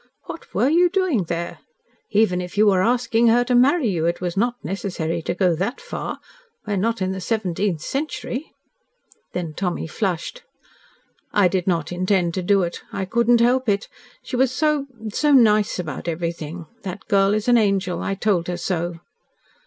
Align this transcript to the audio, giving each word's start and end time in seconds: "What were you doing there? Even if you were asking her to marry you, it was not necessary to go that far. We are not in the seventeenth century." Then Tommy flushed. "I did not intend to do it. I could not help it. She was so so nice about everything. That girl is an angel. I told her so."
"What 0.23 0.51
were 0.55 0.67
you 0.67 0.89
doing 0.89 1.25
there? 1.25 1.59
Even 2.09 2.41
if 2.41 2.57
you 2.57 2.65
were 2.65 2.81
asking 2.81 3.27
her 3.27 3.43
to 3.43 3.53
marry 3.53 3.87
you, 3.87 4.07
it 4.07 4.19
was 4.19 4.35
not 4.35 4.55
necessary 4.65 5.21
to 5.21 5.35
go 5.35 5.53
that 5.53 5.79
far. 5.79 6.17
We 6.65 6.73
are 6.73 6.77
not 6.77 7.03
in 7.03 7.11
the 7.11 7.21
seventeenth 7.21 7.81
century." 7.81 8.51
Then 9.33 9.53
Tommy 9.53 9.85
flushed. 9.85 10.41
"I 11.31 11.47
did 11.47 11.67
not 11.67 11.91
intend 11.91 12.33
to 12.33 12.41
do 12.41 12.63
it. 12.63 12.81
I 12.91 13.05
could 13.05 13.29
not 13.29 13.41
help 13.41 13.69
it. 13.69 13.89
She 14.23 14.35
was 14.35 14.51
so 14.51 14.87
so 15.13 15.33
nice 15.33 15.77
about 15.77 16.07
everything. 16.07 16.65
That 16.81 17.07
girl 17.07 17.35
is 17.35 17.47
an 17.47 17.59
angel. 17.59 18.01
I 18.01 18.15
told 18.15 18.47
her 18.47 18.57
so." 18.57 19.01